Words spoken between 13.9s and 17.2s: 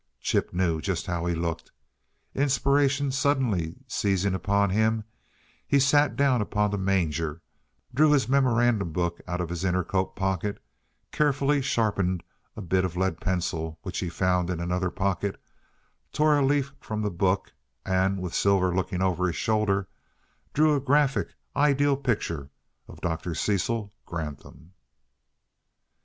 he found in another pocket, tore a leaf from the